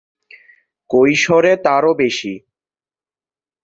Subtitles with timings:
[0.89, 2.33] কৈশোরে তারও বেশি!